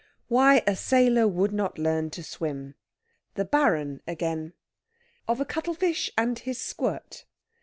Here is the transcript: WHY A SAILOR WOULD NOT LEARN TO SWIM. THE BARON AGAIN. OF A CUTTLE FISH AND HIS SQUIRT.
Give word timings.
WHY 0.29 0.63
A 0.65 0.75
SAILOR 0.75 1.27
WOULD 1.27 1.53
NOT 1.53 1.77
LEARN 1.77 2.09
TO 2.09 2.23
SWIM. 2.23 2.73
THE 3.35 3.45
BARON 3.45 4.01
AGAIN. 4.07 4.53
OF 5.27 5.39
A 5.41 5.45
CUTTLE 5.45 5.75
FISH 5.75 6.09
AND 6.17 6.39
HIS 6.39 6.59
SQUIRT. 6.59 7.25